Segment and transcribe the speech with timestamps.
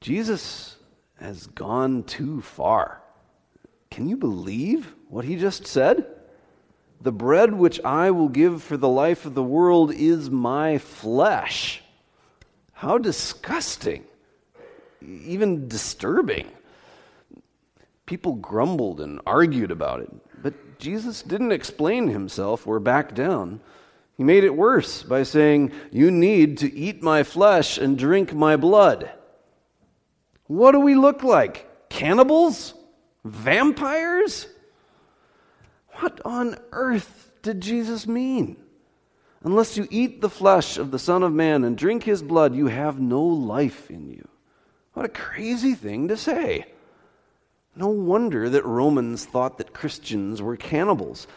[0.00, 0.76] Jesus
[1.18, 3.02] has gone too far.
[3.90, 6.06] Can you believe what he just said?
[7.02, 11.82] The bread which I will give for the life of the world is my flesh.
[12.72, 14.04] How disgusting,
[15.02, 16.50] even disturbing.
[18.06, 20.10] People grumbled and argued about it,
[20.42, 23.60] but Jesus didn't explain himself or back down.
[24.16, 28.56] He made it worse by saying, You need to eat my flesh and drink my
[28.56, 29.10] blood.
[30.50, 31.88] What do we look like?
[31.90, 32.74] Cannibals?
[33.24, 34.48] Vampires?
[36.00, 38.56] What on earth did Jesus mean?
[39.44, 42.66] Unless you eat the flesh of the Son of Man and drink his blood, you
[42.66, 44.26] have no life in you.
[44.94, 46.64] What a crazy thing to say.
[47.76, 51.28] No wonder that Romans thought that Christians were cannibals.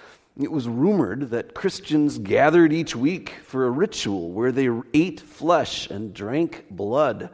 [0.41, 5.87] It was rumored that Christians gathered each week for a ritual where they ate flesh
[5.91, 7.29] and drank blood.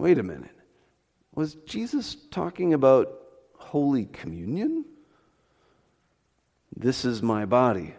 [0.00, 0.56] Wait a minute.
[1.34, 3.20] Was Jesus talking about
[3.58, 4.86] Holy Communion?
[6.74, 7.96] This is my body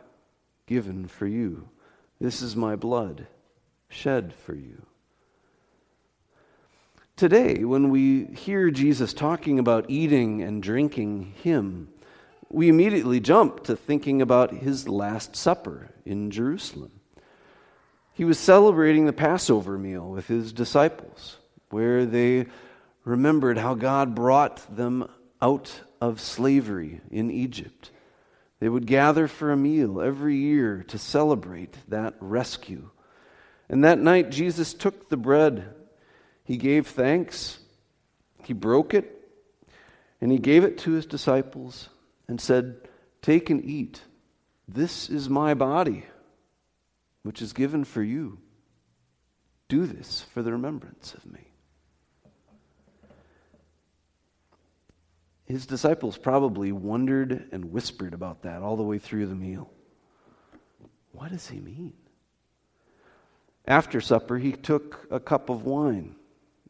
[0.66, 1.70] given for you.
[2.20, 3.28] This is my blood
[3.88, 4.82] shed for you.
[7.18, 11.88] Today, when we hear Jesus talking about eating and drinking Him,
[12.50, 17.00] we immediately jump to thinking about His Last Supper in Jerusalem.
[18.12, 21.38] He was celebrating the Passover meal with His disciples,
[21.72, 22.48] where they
[23.04, 25.10] remembered how God brought them
[25.42, 27.92] out of slavery in Egypt
[28.62, 32.92] they would gather for a meal every year to celebrate that rescue.
[33.68, 35.74] And that night, Jesus took the bread.
[36.44, 37.58] He gave thanks.
[38.44, 39.18] He broke it.
[40.22, 41.90] And he gave it to his disciples
[42.28, 42.88] and said,
[43.24, 44.04] Take and eat.
[44.68, 46.06] This is my body,
[47.24, 48.38] which is given for you.
[49.70, 51.51] Do this for the remembrance of me.
[55.52, 59.70] His disciples probably wondered and whispered about that all the way through the meal.
[61.12, 61.92] What does he mean?
[63.68, 66.16] After supper, he took a cup of wine,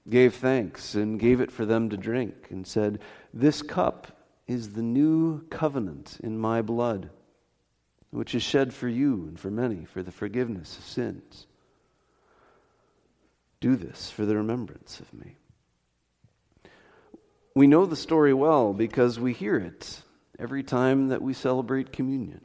[0.10, 3.00] gave thanks, and gave it for them to drink, and said,
[3.32, 4.08] This cup
[4.48, 7.12] is the new covenant in my blood,
[8.10, 11.46] which is shed for you and for many for the forgiveness of sins.
[13.60, 15.36] Do this for the remembrance of me.
[17.54, 20.02] We know the story well because we hear it
[20.40, 22.42] every time that we celebrate communion.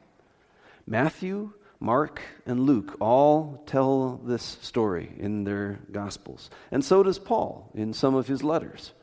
[0.85, 7.71] Matthew, Mark, and Luke all tell this story in their Gospels, and so does Paul
[7.73, 8.93] in some of his letters.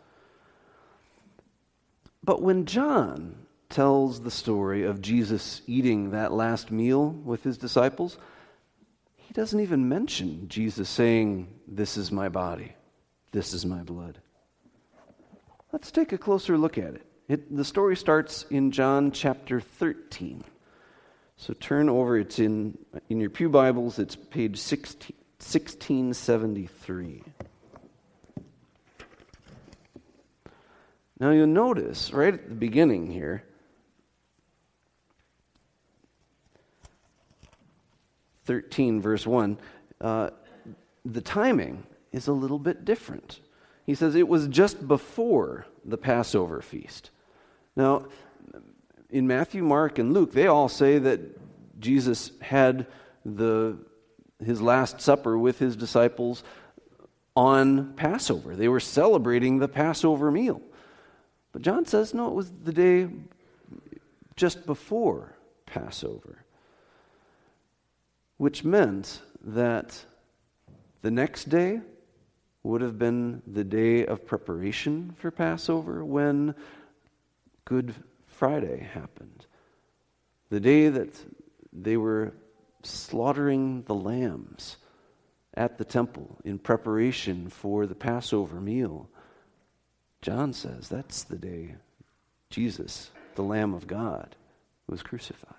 [2.22, 3.36] But when John
[3.68, 8.18] tells the story of Jesus eating that last meal with his disciples,
[9.16, 12.74] he doesn't even mention Jesus saying, This is my body,
[13.32, 14.20] this is my blood.
[15.74, 17.02] Let's take a closer look at it.
[17.26, 17.56] it.
[17.56, 20.44] The story starts in John chapter 13.
[21.36, 27.24] So turn over, it's in, in your Pew Bibles, it's page 16, 1673.
[31.18, 33.42] Now you'll notice right at the beginning here,
[38.44, 39.58] thirteen verse one,
[40.00, 40.30] uh,
[41.04, 43.40] the timing is a little bit different.
[43.84, 47.10] He says it was just before the Passover feast.
[47.76, 48.06] Now,
[49.10, 51.20] in Matthew, Mark, and Luke, they all say that
[51.80, 52.86] Jesus had
[53.24, 53.76] the,
[54.42, 56.42] his Last Supper with his disciples
[57.36, 58.56] on Passover.
[58.56, 60.62] They were celebrating the Passover meal.
[61.52, 63.08] But John says, no, it was the day
[64.36, 65.36] just before
[65.66, 66.44] Passover,
[68.38, 70.04] which meant that
[71.02, 71.80] the next day,
[72.64, 76.54] would have been the day of preparation for Passover when
[77.64, 77.94] Good
[78.26, 79.46] Friday happened.
[80.48, 81.14] The day that
[81.72, 82.32] they were
[82.82, 84.78] slaughtering the lambs
[85.54, 89.08] at the temple in preparation for the Passover meal.
[90.22, 91.76] John says that's the day
[92.50, 94.36] Jesus, the Lamb of God,
[94.86, 95.54] was crucified.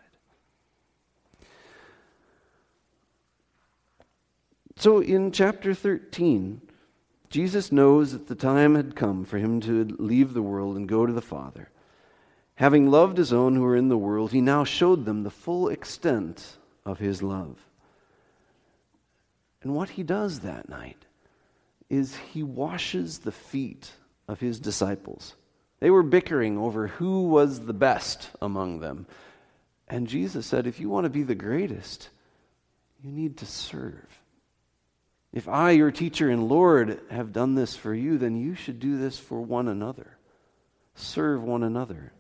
[4.78, 6.62] So in chapter 13,
[7.36, 11.06] Jesus knows that the time had come for him to leave the world and go
[11.06, 11.70] to the Father.
[12.56, 15.68] Having loved his own who were in the world, he now showed them the full
[15.68, 16.56] extent
[16.86, 17.58] of his love.
[19.62, 21.04] And what he does that night
[21.90, 23.92] is he washes the feet
[24.30, 25.36] of his disciples.
[25.82, 29.08] They were bickering over who was the best among them.
[29.90, 32.08] And Jesus said, if you want to be the greatest,
[33.04, 34.22] you need to serve.
[35.36, 38.98] If I, your teacher and Lord, have done this for you, then you should do
[38.98, 40.18] this for one another.
[40.96, 42.14] Serve one another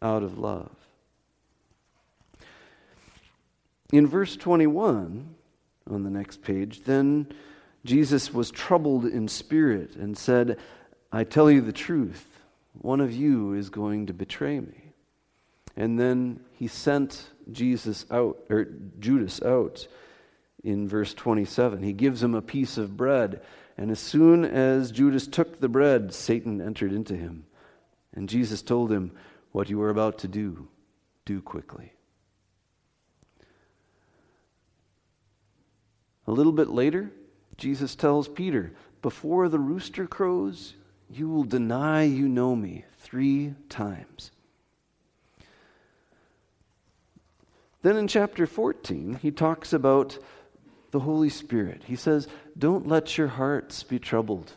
[0.00, 0.70] out of love.
[3.92, 5.34] In verse 21,
[5.90, 7.26] on the next page, then
[7.84, 10.56] Jesus was troubled in spirit and said,
[11.10, 12.24] I tell you the truth,
[12.80, 14.92] one of you is going to betray me.
[15.76, 18.68] And then he sent Jesus out, or
[19.00, 19.88] Judas out
[20.62, 21.82] in verse 27.
[21.82, 23.40] He gives him a piece of bread,
[23.76, 27.46] and as soon as Judas took the bread, Satan entered into him.
[28.14, 29.12] And Jesus told him,
[29.52, 30.68] What you are about to do,
[31.24, 31.92] do quickly.
[36.26, 37.10] A little bit later,
[37.56, 38.72] Jesus tells Peter,
[39.02, 40.74] Before the rooster crows,
[41.08, 44.30] you will deny you know me three times.
[47.82, 50.18] Then in chapter 14, he talks about
[50.90, 51.82] the Holy Spirit.
[51.86, 52.28] He says,
[52.58, 54.52] Don't let your hearts be troubled.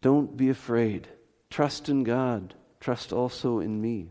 [0.00, 1.08] Don't be afraid.
[1.50, 2.54] Trust in God.
[2.80, 4.10] Trust also in me.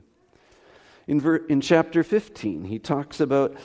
[1.07, 3.55] In, ver- in chapter 15, he talks about,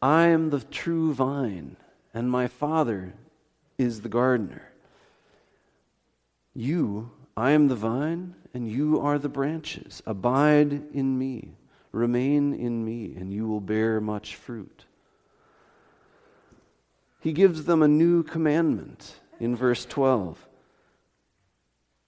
[0.00, 1.76] I am the true vine,
[2.12, 3.14] and my Father
[3.78, 4.70] is the gardener.
[6.54, 10.02] You, I am the vine, and you are the branches.
[10.06, 11.56] Abide in me,
[11.90, 14.84] remain in me, and you will bear much fruit.
[17.24, 20.46] He gives them a new commandment in verse 12.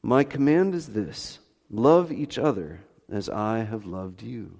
[0.02, 1.38] My command is this
[1.70, 2.80] love each other
[3.10, 4.58] as I have loved you.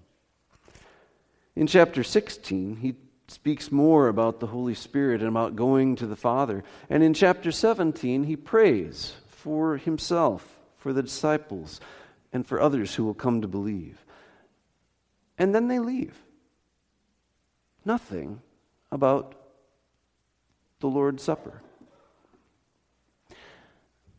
[1.55, 2.94] In chapter 16, he
[3.29, 6.64] speaks more about the Holy Spirit and about going to the Father.
[6.88, 11.81] And in chapter 17, he prays for himself, for the disciples,
[12.32, 14.06] and for others who will come to believe.
[15.37, 16.17] And then they leave.
[17.85, 18.41] Nothing
[18.91, 19.35] about
[20.86, 21.60] the Lord's Supper.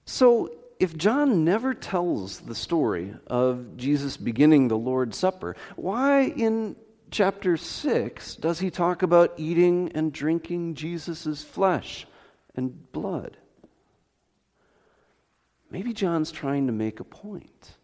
[0.03, 6.75] So, if John never tells the story of Jesus beginning the Lord's Supper, why in
[7.09, 12.05] chapter 6 does he talk about eating and drinking Jesus' flesh
[12.53, 13.37] and blood?
[15.71, 17.77] Maybe John's trying to make a point,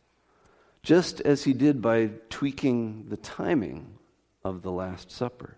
[0.84, 3.98] just as he did by tweaking the timing
[4.44, 5.56] of the Last Supper.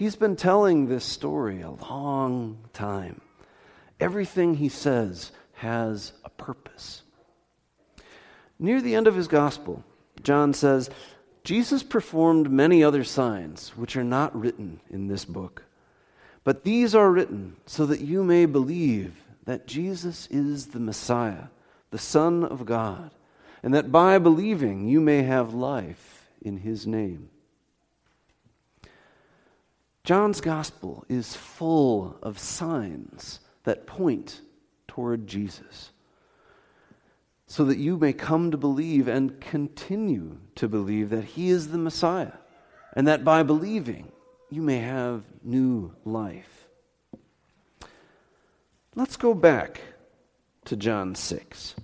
[0.00, 3.20] He's been telling this story a long time.
[4.00, 7.02] Everything he says has a purpose.
[8.58, 9.84] Near the end of his gospel,
[10.22, 10.88] John says,
[11.44, 15.64] Jesus performed many other signs which are not written in this book.
[16.44, 21.48] But these are written so that you may believe that Jesus is the Messiah,
[21.90, 23.10] the Son of God,
[23.62, 27.28] and that by believing you may have life in his name.
[30.04, 34.40] John's gospel is full of signs that point
[34.88, 35.92] toward Jesus,
[37.46, 41.78] so that you may come to believe and continue to believe that he is the
[41.78, 42.32] Messiah,
[42.94, 44.10] and that by believing
[44.50, 46.66] you may have new life.
[48.96, 49.80] Let's go back
[50.64, 51.76] to John 6.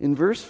[0.00, 0.42] In verse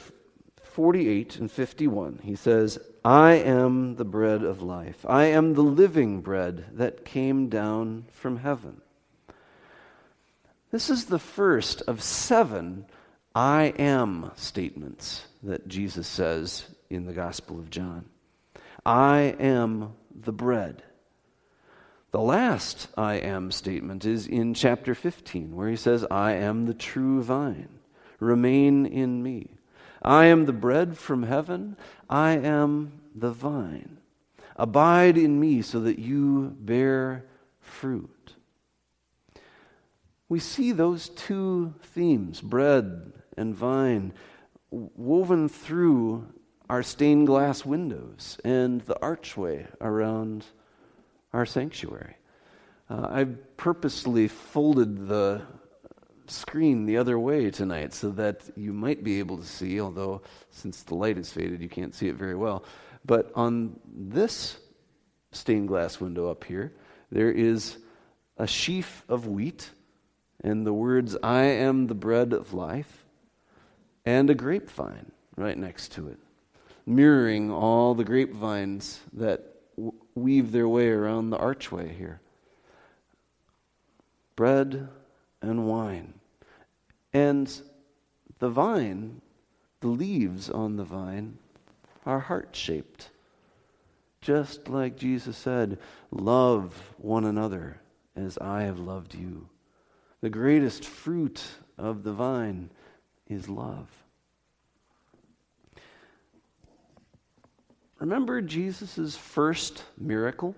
[0.74, 5.06] 48 and 51, he says, I am the bread of life.
[5.08, 8.80] I am the living bread that came down from heaven.
[10.72, 12.86] This is the first of seven
[13.36, 18.06] I am statements that Jesus says in the Gospel of John.
[18.84, 20.82] I am the bread.
[22.10, 26.74] The last I am statement is in chapter 15, where he says, I am the
[26.74, 27.78] true vine.
[28.18, 29.53] Remain in me.
[30.04, 31.76] I am the bread from heaven.
[32.10, 33.98] I am the vine.
[34.56, 37.24] Abide in me so that you bear
[37.60, 38.34] fruit.
[40.28, 44.12] We see those two themes, bread and vine,
[44.70, 46.26] woven through
[46.68, 50.46] our stained glass windows and the archway around
[51.32, 52.16] our sanctuary.
[52.88, 53.24] Uh, I
[53.56, 55.42] purposely folded the
[56.26, 60.82] screen the other way tonight so that you might be able to see, although since
[60.82, 62.64] the light is faded, you can't see it very well.
[63.04, 64.58] But on this
[65.32, 66.72] stained glass window up here,
[67.10, 67.76] there is
[68.36, 69.70] a sheaf of wheat
[70.42, 73.06] and the words, I am the bread of life,
[74.04, 76.18] and a grapevine right next to it,
[76.84, 82.20] mirroring all the grapevines that w- weave their way around the archway here.
[84.36, 84.88] Bread
[85.44, 86.14] and wine.
[87.12, 87.52] And
[88.38, 89.20] the vine,
[89.80, 91.38] the leaves on the vine,
[92.04, 93.10] are heart shaped.
[94.20, 95.78] Just like Jesus said,
[96.10, 97.80] love one another
[98.16, 99.48] as I have loved you.
[100.20, 101.42] The greatest fruit
[101.76, 102.70] of the vine
[103.28, 103.88] is love.
[107.98, 110.54] Remember Jesus' first miracle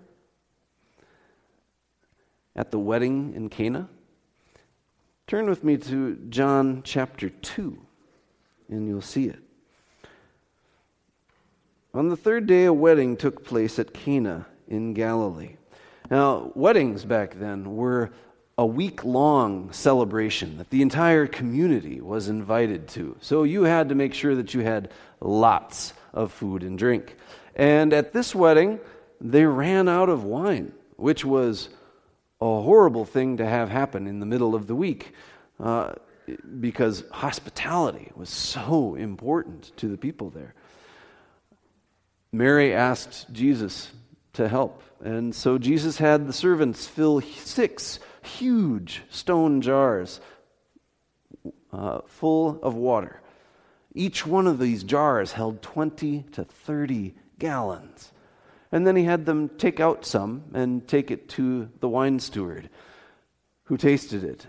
[2.54, 3.88] at the wedding in Cana?
[5.26, 7.76] Turn with me to John chapter 2,
[8.68, 9.40] and you'll see it.
[11.92, 15.56] On the third day, a wedding took place at Cana in Galilee.
[16.12, 18.12] Now, weddings back then were
[18.56, 23.16] a week long celebration that the entire community was invited to.
[23.20, 27.16] So you had to make sure that you had lots of food and drink.
[27.56, 28.78] And at this wedding,
[29.20, 31.68] they ran out of wine, which was
[32.44, 35.12] horrible thing to have happen in the middle of the week
[35.58, 35.94] uh,
[36.60, 40.54] because hospitality was so important to the people there.
[42.32, 43.92] Mary asked Jesus
[44.34, 44.82] to help.
[45.02, 50.20] And so Jesus had the servants fill six huge stone jars
[51.72, 53.20] uh, full of water.
[53.94, 58.12] Each one of these jars held 20 to 30 gallons.
[58.76, 62.68] And then he had them take out some and take it to the wine steward,
[63.64, 64.46] who tasted it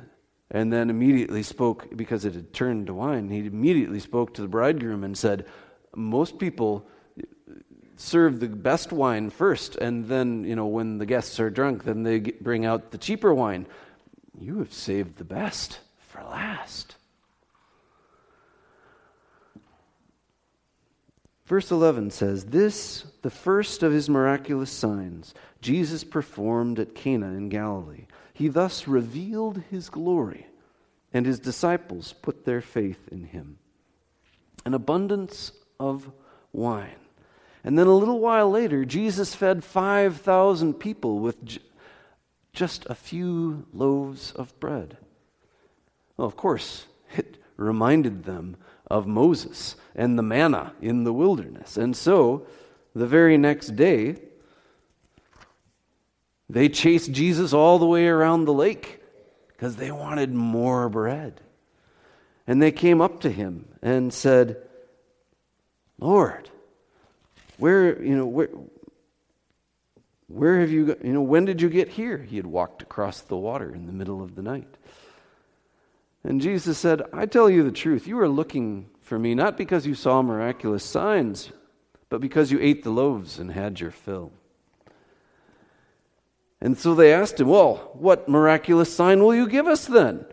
[0.52, 4.50] and then immediately spoke, because it had turned to wine, he immediately spoke to the
[4.50, 5.46] bridegroom and said,
[5.96, 6.86] Most people
[7.96, 12.04] serve the best wine first, and then, you know, when the guests are drunk, then
[12.04, 13.66] they bring out the cheaper wine.
[14.38, 15.80] You have saved the best
[16.10, 16.97] for last.
[21.48, 27.50] Verse 11 says, This, the first of his miraculous signs, Jesus performed at Cana in
[27.50, 28.06] Galilee.
[28.34, 30.46] He thus revealed his glory,
[31.12, 33.58] and his disciples put their faith in him.
[34.66, 36.12] An abundance of
[36.54, 37.00] wine
[37.68, 41.38] and then a little while later, Jesus fed 5,000 people with
[42.54, 44.96] just a few loaves of bread.
[46.16, 46.86] Well, of course,
[47.18, 48.56] it reminded them
[48.90, 51.78] of Moses and the manna in the wilderness.
[51.78, 52.48] And so,
[52.96, 54.18] the very next day,
[56.50, 59.02] they chased Jesus all the way around the lake
[59.48, 61.42] because they wanted more bread.
[62.46, 64.58] And they came up to him and said,
[66.00, 66.50] Lord,
[67.58, 68.50] where, you know, where,
[70.28, 72.18] where have you, you know, when did you get here?
[72.18, 74.78] He had walked across the water in the middle of the night.
[76.24, 78.08] And Jesus said, I tell you the truth.
[78.08, 81.52] You are looking for me not because you saw miraculous signs,
[82.10, 84.32] but because you ate the loaves and had your fill.
[86.60, 90.26] And so they asked him, Well, what miraculous sign will you give us then,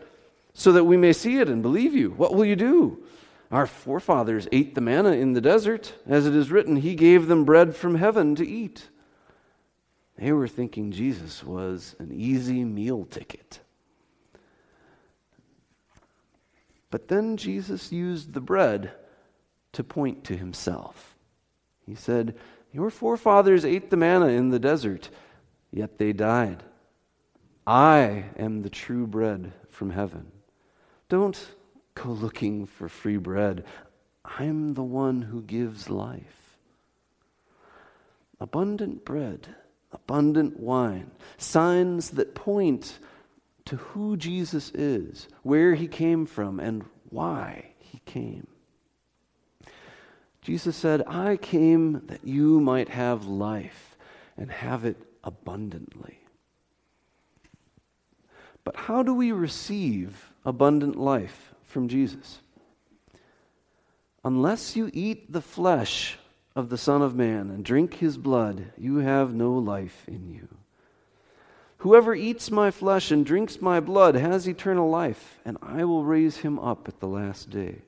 [0.54, 2.10] so that we may see it and believe you?
[2.10, 3.04] What will you do?
[3.50, 5.94] Our forefathers ate the manna in the desert.
[6.06, 8.88] As it is written, He gave them bread from heaven to eat.
[10.16, 13.60] They were thinking Jesus was an easy meal ticket.
[16.94, 18.92] But then Jesus used the bread
[19.72, 21.16] to point to himself.
[21.84, 22.36] He said,
[22.70, 25.10] Your forefathers ate the manna in the desert,
[25.72, 26.62] yet they died.
[27.66, 30.30] I am the true bread from heaven.
[31.08, 31.56] Don't
[31.96, 33.64] go looking for free bread.
[34.24, 36.60] I'm the one who gives life.
[38.38, 39.48] Abundant bread,
[39.90, 43.00] abundant wine, signs that point
[43.66, 48.46] to who Jesus is, where he came from, and why he came.
[50.42, 53.96] Jesus said, I came that you might have life
[54.36, 56.18] and have it abundantly.
[58.62, 61.54] But how do we receive abundant life?
[61.74, 62.40] from Jesus.
[64.24, 66.18] Unless you eat the flesh
[66.54, 70.46] of the Son of Man and drink his blood, you have no life in you.
[71.84, 76.38] Whoever eats my flesh and drinks my blood has eternal life, and I will raise
[76.38, 77.82] him up at the last day.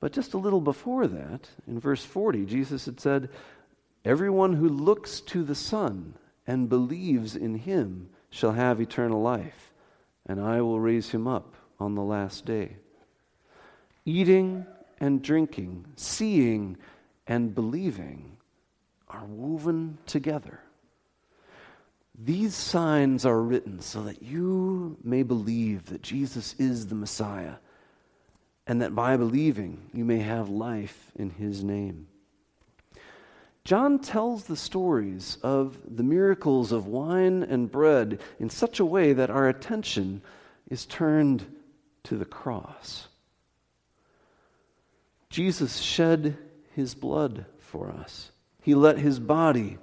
[0.00, 3.30] But just a little before that, in verse 40, Jesus had said,
[4.04, 9.70] Everyone who looks to the Son and believes in him shall have eternal life,
[10.26, 12.78] and I will raise him up on the last day.
[14.04, 14.66] Eating
[14.98, 16.78] and drinking, seeing
[17.28, 18.38] and believing
[19.06, 20.62] are woven together.
[22.20, 27.54] These signs are written so that you may believe that Jesus is the Messiah,
[28.66, 32.08] and that by believing you may have life in his name.
[33.62, 39.12] John tells the stories of the miracles of wine and bread in such a way
[39.12, 40.22] that our attention
[40.68, 41.44] is turned
[42.04, 43.08] to the cross.
[45.30, 46.36] Jesus shed
[46.74, 49.78] his blood for us, he let his body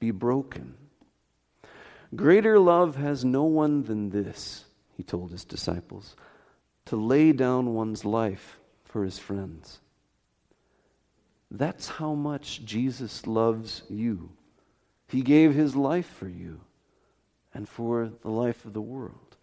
[0.00, 0.74] be broken.
[2.16, 4.64] Greater love has no one than this,
[4.96, 6.16] he told his disciples,
[6.86, 9.80] to lay down one's life for his friends.
[11.50, 14.30] That's how much Jesus loves you.
[15.08, 16.60] He gave his life for you
[17.52, 19.36] and for the life of the world.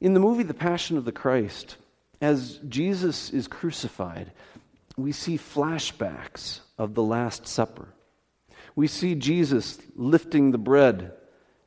[0.00, 1.76] In the movie The Passion of the Christ,
[2.20, 4.32] as Jesus is crucified,
[4.96, 7.93] we see flashbacks of the Last Supper.
[8.76, 11.12] We see Jesus lifting the bread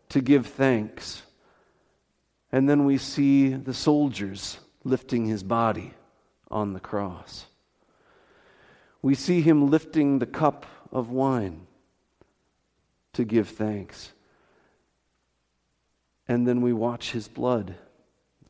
[0.10, 1.24] to give thanks.
[2.52, 5.94] And then we see the soldiers lifting his body
[6.50, 7.46] on the cross.
[9.02, 11.68] We see him lifting the cup of wine
[13.14, 14.12] to give thanks.
[16.28, 17.76] And then we watch his blood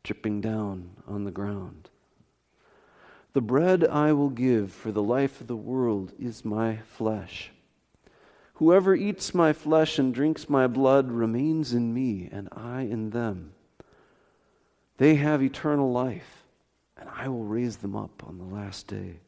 [0.02, 1.90] dripping down on the ground.
[3.34, 7.50] The bread I will give for the life of the world is my flesh.
[8.58, 13.52] Whoever eats my flesh and drinks my blood remains in me, and I in them.
[14.96, 16.42] They have eternal life,
[16.96, 19.20] and I will raise them up on the last day.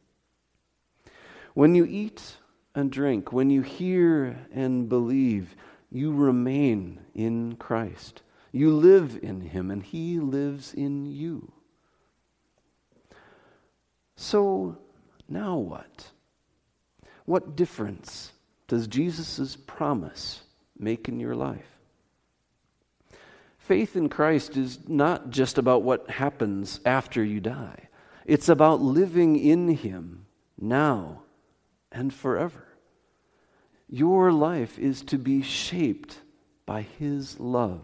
[1.54, 2.38] When you eat
[2.74, 5.54] and drink, when you hear and believe,
[5.92, 8.22] you remain in Christ.
[8.50, 11.52] You live in him, and he lives in you.
[14.16, 14.76] So,
[15.28, 16.10] now what?
[17.26, 18.32] What difference
[18.70, 20.42] does Jesus' promise
[20.78, 21.66] make in your life?
[23.58, 27.88] Faith in Christ is not just about what happens after you die,
[28.24, 30.24] it's about living in Him
[30.56, 31.22] now
[31.90, 32.64] and forever.
[33.88, 36.20] Your life is to be shaped
[36.64, 37.82] by His love.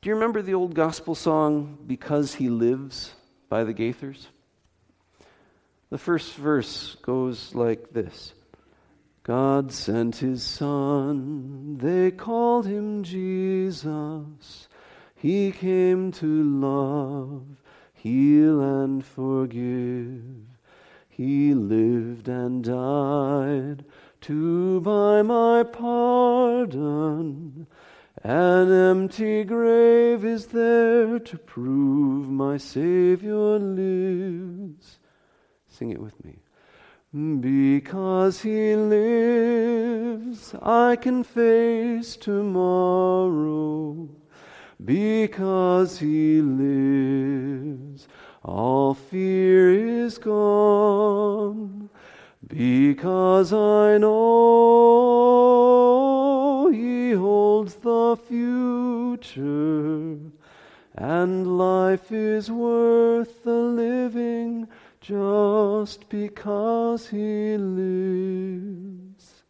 [0.00, 3.14] Do you remember the old gospel song, Because He Lives,
[3.48, 4.28] by the Gaithers?
[5.92, 8.32] The first verse goes like this
[9.24, 14.68] God sent His Son, they called Him Jesus.
[15.14, 17.42] He came to love,
[17.92, 20.22] heal, and forgive.
[21.10, 23.84] He lived and died
[24.22, 27.66] to buy my pardon.
[28.24, 35.00] An empty grave is there to prove my Savior lives.
[35.72, 36.36] Sing it with me.
[37.40, 44.10] Because he lives, I can face tomorrow.
[44.84, 48.06] Because he lives,
[48.42, 49.72] all fear
[50.04, 51.88] is gone.
[52.46, 55.22] Because I know
[56.70, 60.18] he holds the future,
[60.96, 64.68] and life is worth the living
[65.02, 69.42] just because he lives.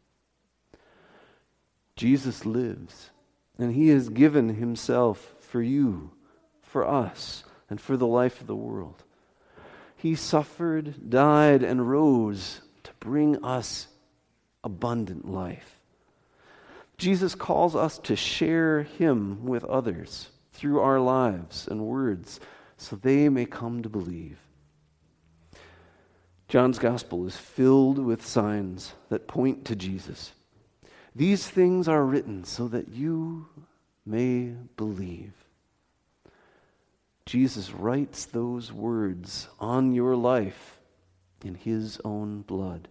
[1.95, 3.11] Jesus lives,
[3.59, 6.11] and he has given himself for you,
[6.63, 9.05] for us, and for the life of the world.
[9.95, 13.87] He suffered, died, and rose to bring us
[14.65, 15.79] abundant life.
[16.97, 22.41] Jesus calls us to share him with others through our lives and words
[22.79, 24.42] so they may come to believe.
[26.53, 30.33] John's gospel is filled with signs that point to Jesus.
[31.17, 33.47] These things are written so that you
[34.05, 35.33] may believe.
[37.25, 40.79] Jesus writes those words on your life
[41.43, 42.87] in his own blood.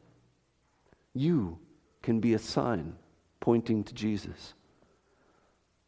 [1.14, 1.60] You
[2.02, 2.96] can be a sign
[3.40, 4.56] pointing to Jesus.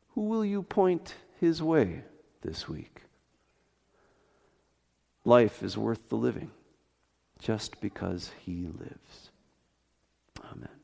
[0.10, 2.04] Who will you point his way
[2.44, 3.02] this week?
[5.26, 6.52] Life is worth the living
[7.44, 9.32] just because he lives.
[10.50, 10.83] Amen.